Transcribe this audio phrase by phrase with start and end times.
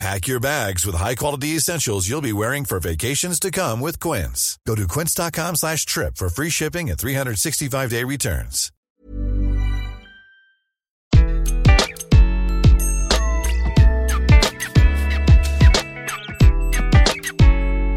[0.00, 4.58] Pack your bags with high-quality essentials you'll be wearing for vacations to come with Quince.
[4.66, 8.70] Go to quince.com slash trip for free shipping and 365-day returns.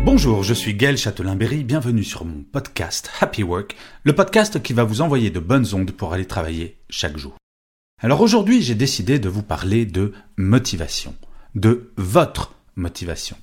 [0.05, 4.85] Bonjour, je suis Gaël Châtelain-Berry, bienvenue sur mon podcast Happy Work, le podcast qui va
[4.85, 7.35] vous envoyer de bonnes ondes pour aller travailler chaque jour.
[8.02, 11.13] Alors aujourd'hui, j'ai décidé de vous parler de motivation
[11.55, 13.37] de votre motivation.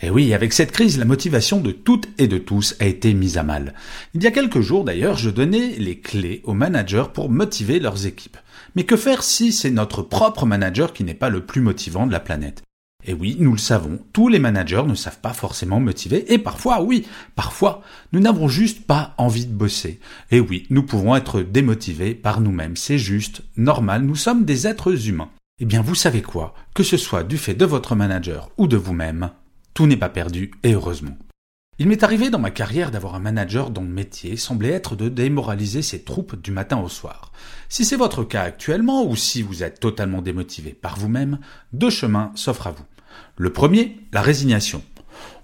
[0.00, 3.38] Et oui, avec cette crise, la motivation de toutes et de tous a été mise
[3.38, 3.74] à mal.
[4.14, 8.06] Il y a quelques jours d'ailleurs, je donnais les clés aux managers pour motiver leurs
[8.06, 8.38] équipes.
[8.74, 12.12] Mais que faire si c'est notre propre manager qui n'est pas le plus motivant de
[12.12, 12.62] la planète?
[13.04, 16.82] Et oui, nous le savons, tous les managers ne savent pas forcément motiver, et parfois,
[16.82, 19.98] oui, parfois, nous n'avons juste pas envie de bosser.
[20.30, 25.08] Et oui, nous pouvons être démotivés par nous-mêmes, c'est juste, normal, nous sommes des êtres
[25.08, 25.30] humains.
[25.62, 26.54] Eh bien, vous savez quoi?
[26.74, 29.30] Que ce soit du fait de votre manager ou de vous-même,
[29.74, 31.16] tout n'est pas perdu, et heureusement.
[31.78, 35.08] Il m'est arrivé dans ma carrière d'avoir un manager dont le métier semblait être de
[35.08, 37.30] démoraliser ses troupes du matin au soir.
[37.68, 41.38] Si c'est votre cas actuellement, ou si vous êtes totalement démotivé par vous-même,
[41.72, 42.84] deux chemins s'offrent à vous.
[43.36, 44.82] Le premier, la résignation.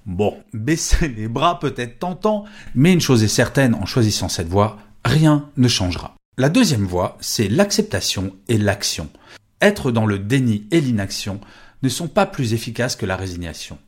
[0.04, 4.48] Bon, baisser les bras peut être tentant, mais une chose est certaine en choisissant cette
[4.48, 6.16] voie, rien ne changera.
[6.38, 9.08] La deuxième voie, c'est l'acceptation et l'action
[9.60, 11.40] être dans le déni et l'inaction
[11.82, 13.78] ne sont pas plus efficaces que la résignation.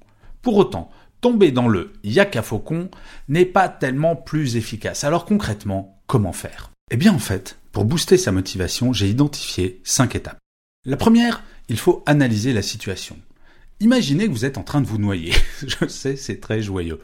[0.42, 0.90] Pour autant,
[1.20, 2.90] tomber dans le yaka faucon
[3.28, 5.04] n'est pas tellement plus efficace.
[5.04, 6.70] Alors concrètement, comment faire?
[6.90, 10.38] Eh bien en fait, pour booster sa motivation, j'ai identifié cinq étapes.
[10.84, 13.16] La première, il faut analyser la situation.
[13.80, 15.32] Imaginez que vous êtes en train de vous noyer.
[15.66, 17.00] Je sais, c'est très joyeux.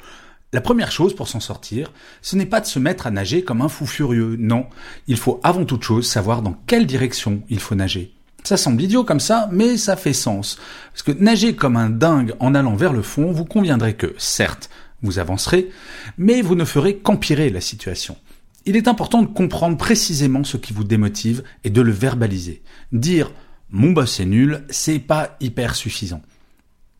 [0.52, 3.62] La première chose pour s'en sortir, ce n'est pas de se mettre à nager comme
[3.62, 4.36] un fou furieux.
[4.38, 4.66] Non,
[5.06, 8.15] il faut avant toute chose savoir dans quelle direction il faut nager.
[8.46, 10.56] Ça semble idiot comme ça, mais ça fait sens.
[10.92, 14.70] Parce que nager comme un dingue en allant vers le fond, vous conviendrez que, certes,
[15.02, 15.68] vous avancerez,
[16.16, 18.16] mais vous ne ferez qu'empirer la situation.
[18.64, 22.62] Il est important de comprendre précisément ce qui vous démotive et de le verbaliser.
[22.92, 23.32] Dire
[23.70, 26.22] mon boss est nul, c'est pas hyper suffisant.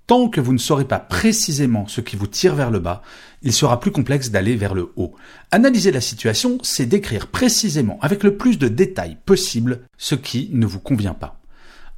[0.06, 3.03] Tant que vous ne saurez pas précisément ce qui vous tire vers le bas,
[3.43, 5.15] il sera plus complexe d'aller vers le haut.
[5.50, 10.65] Analyser la situation, c'est décrire précisément, avec le plus de détails possible, ce qui ne
[10.65, 11.41] vous convient pas.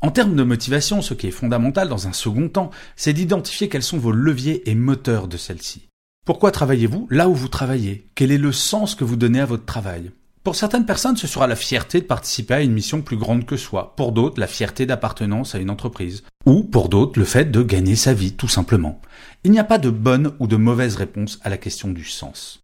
[0.00, 3.82] En termes de motivation, ce qui est fondamental dans un second temps, c'est d'identifier quels
[3.82, 5.88] sont vos leviers et moteurs de celle-ci.
[6.24, 8.06] Pourquoi travaillez-vous là où vous travaillez?
[8.14, 10.12] Quel est le sens que vous donnez à votre travail?
[10.48, 13.58] Pour certaines personnes, ce sera la fierté de participer à une mission plus grande que
[13.58, 13.92] soi.
[13.98, 16.22] Pour d'autres, la fierté d'appartenance à une entreprise.
[16.46, 18.98] Ou pour d'autres, le fait de gagner sa vie, tout simplement.
[19.44, 22.60] Il n'y a pas de bonne ou de mauvaise réponse à la question du sens.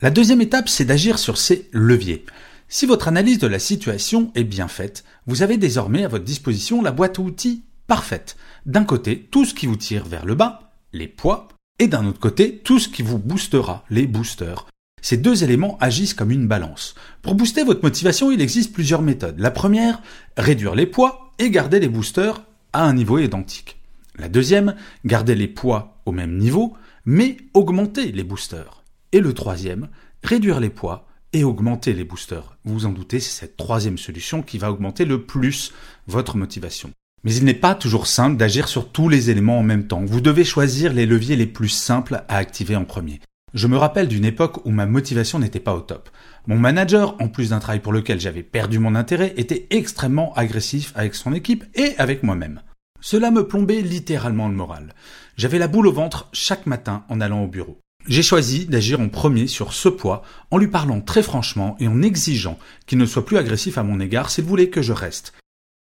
[0.00, 2.24] La deuxième étape, c'est d'agir sur ces leviers.
[2.68, 6.80] Si votre analyse de la situation est bien faite, vous avez désormais à votre disposition
[6.80, 8.38] la boîte à outils parfaite.
[8.64, 11.48] D'un côté, tout ce qui vous tire vers le bas, les poids,
[11.78, 14.66] et d'un autre côté, tout ce qui vous boostera, les boosters.
[15.06, 16.96] Ces deux éléments agissent comme une balance.
[17.22, 19.38] Pour booster votre motivation, il existe plusieurs méthodes.
[19.38, 20.02] La première,
[20.36, 22.42] réduire les poids et garder les boosters
[22.72, 23.78] à un niveau identique.
[24.18, 24.74] La deuxième,
[25.04, 26.74] garder les poids au même niveau,
[27.04, 28.82] mais augmenter les boosters.
[29.12, 29.90] Et le troisième,
[30.24, 32.56] réduire les poids et augmenter les boosters.
[32.64, 35.72] Vous vous en doutez, c'est cette troisième solution qui va augmenter le plus
[36.08, 36.90] votre motivation.
[37.22, 40.04] Mais il n'est pas toujours simple d'agir sur tous les éléments en même temps.
[40.04, 43.20] Vous devez choisir les leviers les plus simples à activer en premier.
[43.56, 46.10] Je me rappelle d'une époque où ma motivation n'était pas au top.
[46.46, 50.92] Mon manager, en plus d'un travail pour lequel j'avais perdu mon intérêt, était extrêmement agressif
[50.94, 52.60] avec son équipe et avec moi-même.
[53.00, 54.94] Cela me plombait littéralement le moral.
[55.38, 57.78] J'avais la boule au ventre chaque matin en allant au bureau.
[58.06, 62.02] J'ai choisi d'agir en premier sur ce poids en lui parlant très franchement et en
[62.02, 65.32] exigeant qu'il ne soit plus agressif à mon égard s'il voulait que je reste.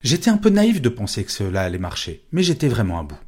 [0.03, 3.21] J'étais un peu naïf de penser que cela allait marcher, mais j'étais vraiment à bout.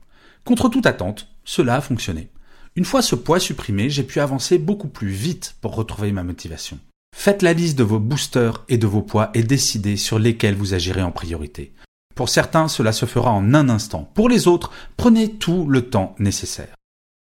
[0.47, 2.31] Contre toute attente, cela a fonctionné.
[2.75, 6.79] Une fois ce poids supprimé, j'ai pu avancer beaucoup plus vite pour retrouver ma motivation.
[7.15, 10.73] Faites la liste de vos boosters et de vos poids et décidez sur lesquels vous
[10.73, 11.75] agirez en priorité.
[12.15, 14.11] Pour certains, cela se fera en un instant.
[14.15, 16.75] Pour les autres, prenez tout le temps nécessaire.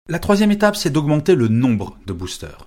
[0.08, 2.66] La troisième étape, c'est d'augmenter le nombre de boosters.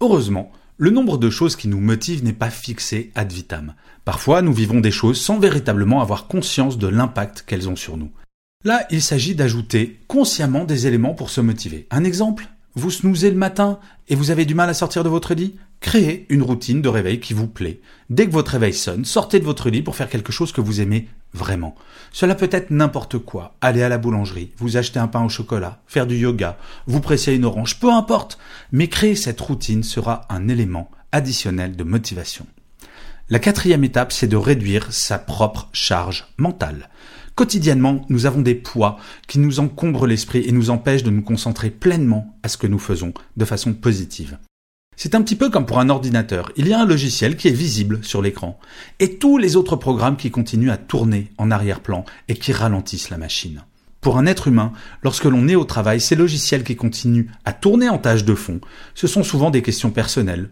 [0.00, 3.74] Heureusement, le nombre de choses qui nous motivent n'est pas fixé ad vitam.
[4.04, 8.10] Parfois, nous vivons des choses sans véritablement avoir conscience de l'impact qu'elles ont sur nous.
[8.64, 11.86] Là, il s'agit d'ajouter consciemment des éléments pour se motiver.
[11.92, 13.78] Un exemple Vous snoozez le matin
[14.08, 17.20] et vous avez du mal à sortir de votre lit Créez une routine de réveil
[17.20, 17.80] qui vous plaît.
[18.10, 20.80] Dès que votre réveil sonne, sortez de votre lit pour faire quelque chose que vous
[20.80, 21.76] aimez vraiment.
[22.10, 23.54] Cela peut être n'importe quoi.
[23.60, 26.58] Aller à la boulangerie, vous acheter un pain au chocolat, faire du yoga,
[26.88, 28.40] vous presser une orange, peu importe.
[28.72, 32.44] Mais créer cette routine sera un élément additionnel de motivation.
[33.30, 36.88] La quatrième étape, c'est de réduire sa propre charge mentale.
[37.38, 38.96] Quotidiennement, nous avons des poids
[39.28, 42.80] qui nous encombrent l'esprit et nous empêchent de nous concentrer pleinement à ce que nous
[42.80, 44.38] faisons de façon positive.
[44.96, 46.50] C'est un petit peu comme pour un ordinateur.
[46.56, 48.58] Il y a un logiciel qui est visible sur l'écran
[48.98, 53.18] et tous les autres programmes qui continuent à tourner en arrière-plan et qui ralentissent la
[53.18, 53.62] machine.
[54.00, 54.72] Pour un être humain,
[55.02, 58.60] lorsque l'on est au travail, ces logiciels qui continuent à tourner en tâche de fond,
[58.94, 60.50] ce sont souvent des questions personnelles.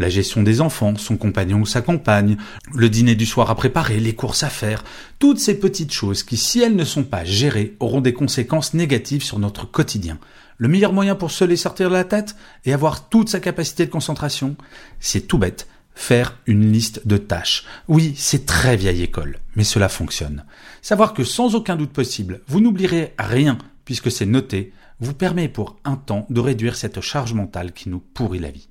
[0.00, 2.36] La gestion des enfants, son compagnon ou sa compagne,
[2.74, 4.82] le dîner du soir à préparer, les courses à faire,
[5.20, 9.22] toutes ces petites choses qui, si elles ne sont pas gérées, auront des conséquences négatives
[9.22, 10.18] sur notre quotidien.
[10.56, 12.34] Le meilleur moyen pour se les sortir de la tête
[12.64, 14.56] et avoir toute sa capacité de concentration,
[14.98, 15.68] c'est tout bête,
[15.98, 17.64] faire une liste de tâches.
[17.88, 20.44] Oui, c'est très vieille école, mais cela fonctionne.
[20.80, 25.76] Savoir que sans aucun doute possible, vous n'oublierez rien puisque c'est noté, vous permet pour
[25.84, 28.68] un temps de réduire cette charge mentale qui nous pourrit la vie.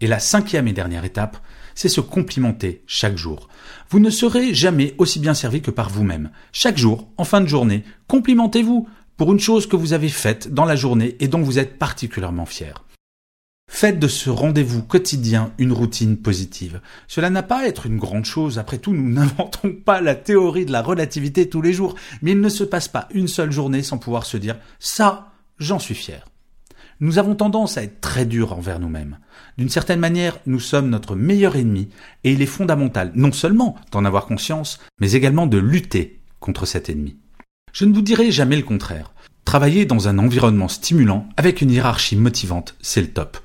[0.00, 1.36] Et la cinquième et dernière étape,
[1.76, 3.48] c'est se complimenter chaque jour.
[3.88, 6.30] Vous ne serez jamais aussi bien servi que par vous-même.
[6.52, 10.64] Chaque jour, en fin de journée, complimentez-vous pour une chose que vous avez faite dans
[10.64, 12.83] la journée et dont vous êtes particulièrement fier.
[13.76, 16.80] Faites de ce rendez-vous quotidien une routine positive.
[17.08, 20.64] Cela n'a pas à être une grande chose, après tout nous n'inventons pas la théorie
[20.64, 23.82] de la relativité tous les jours, mais il ne se passe pas une seule journée
[23.82, 26.24] sans pouvoir se dire⁇ ça, j'en suis fier⁇
[27.00, 29.18] Nous avons tendance à être très durs envers nous-mêmes.
[29.58, 31.88] D'une certaine manière, nous sommes notre meilleur ennemi,
[32.22, 36.90] et il est fondamental non seulement d'en avoir conscience, mais également de lutter contre cet
[36.90, 37.16] ennemi.
[37.72, 39.12] Je ne vous dirai jamais le contraire.
[39.44, 43.38] Travailler dans un environnement stimulant, avec une hiérarchie motivante, c'est le top.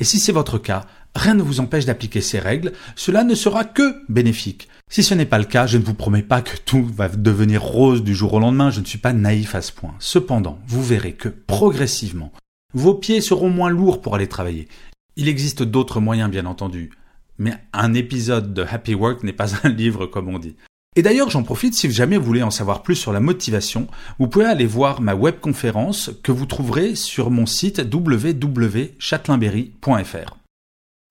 [0.00, 3.64] Et si c'est votre cas, rien ne vous empêche d'appliquer ces règles, cela ne sera
[3.64, 4.68] que bénéfique.
[4.88, 7.62] Si ce n'est pas le cas, je ne vous promets pas que tout va devenir
[7.62, 9.94] rose du jour au lendemain, je ne suis pas naïf à ce point.
[10.00, 12.32] Cependant, vous verrez que progressivement,
[12.72, 14.68] vos pieds seront moins lourds pour aller travailler.
[15.16, 16.90] Il existe d'autres moyens, bien entendu.
[17.38, 20.56] Mais un épisode de Happy Work n'est pas un livre, comme on dit.
[20.96, 23.86] Et d'ailleurs, j'en profite, si jamais vous voulez en savoir plus sur la motivation,
[24.18, 30.36] vous pouvez aller voir ma webconférence que vous trouverez sur mon site www.châtelainberry.fr.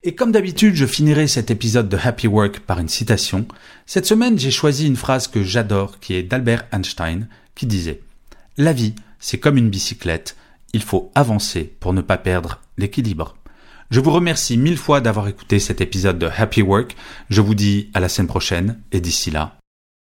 [0.02, 3.46] Et comme d'habitude, je finirai cet épisode de Happy Work par une citation.
[3.86, 8.00] Cette semaine, j'ai choisi une phrase que j'adore, qui est d'Albert Einstein, qui disait
[8.58, 10.36] La vie, c'est comme une bicyclette,
[10.72, 13.36] il faut avancer pour ne pas perdre l'équilibre.
[13.90, 16.96] Je vous remercie mille fois d'avoir écouté cet épisode de Happy Work.
[17.28, 19.56] Je vous dis à la semaine prochaine et d'ici là,